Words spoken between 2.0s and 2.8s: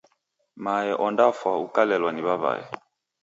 ni w'aw'ae.